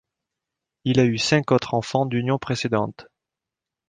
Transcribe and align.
Il 0.83 0.99
a 0.99 1.05
eu 1.05 1.19
cinq 1.19 1.51
autres 1.51 1.75
enfants 1.75 2.07
d'unions 2.07 2.39
précédentes. 2.39 3.05